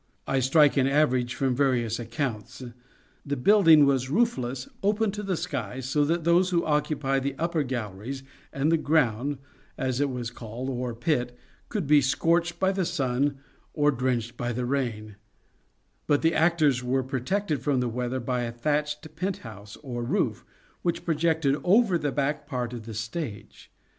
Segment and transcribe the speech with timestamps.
[0.25, 2.63] I strike an average froin various accounts.
[3.23, 7.61] The building was roofless, open to the sky, so that those who occupied the upper
[7.61, 9.37] galleries and the ground,
[9.77, 11.37] as it was called, or pit,
[11.69, 13.37] could be scorched by the sun
[13.75, 15.17] or drenched by the rain;
[16.07, 20.43] but the actors were protected from the weather by a thatched penthouse, or roof,
[20.81, 23.69] which projected over the back part of the stage.